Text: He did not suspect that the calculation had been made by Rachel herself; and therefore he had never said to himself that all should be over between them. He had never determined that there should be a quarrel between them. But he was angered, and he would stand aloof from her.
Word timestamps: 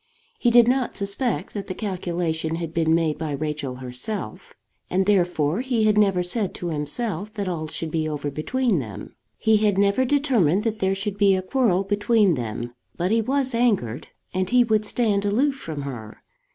He 0.39 0.49
did 0.49 0.67
not 0.67 0.97
suspect 0.97 1.53
that 1.53 1.67
the 1.67 1.75
calculation 1.75 2.55
had 2.55 2.73
been 2.73 2.95
made 2.95 3.19
by 3.19 3.33
Rachel 3.33 3.75
herself; 3.75 4.55
and 4.89 5.05
therefore 5.05 5.61
he 5.61 5.83
had 5.83 5.95
never 5.95 6.23
said 6.23 6.55
to 6.55 6.69
himself 6.69 7.31
that 7.35 7.47
all 7.47 7.67
should 7.67 7.91
be 7.91 8.09
over 8.09 8.31
between 8.31 8.79
them. 8.79 9.13
He 9.37 9.57
had 9.57 9.77
never 9.77 10.03
determined 10.03 10.63
that 10.63 10.79
there 10.79 10.95
should 10.95 11.19
be 11.19 11.35
a 11.35 11.43
quarrel 11.43 11.83
between 11.83 12.33
them. 12.33 12.73
But 12.97 13.11
he 13.11 13.21
was 13.21 13.53
angered, 13.53 14.07
and 14.33 14.49
he 14.49 14.63
would 14.63 14.85
stand 14.85 15.23
aloof 15.23 15.53
from 15.55 15.83
her. 15.83 16.23